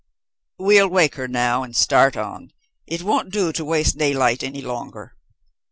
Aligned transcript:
"We'll 0.57 0.87
wake 0.89 1.13
her 1.13 1.27
now, 1.27 1.61
and 1.61 1.75
start 1.75 2.17
on. 2.17 2.53
It 2.87 3.03
won't 3.03 3.29
do 3.29 3.53
to 3.53 3.63
waste 3.63 3.99
daylight 3.99 4.41
any 4.41 4.61
longer." 4.63 5.13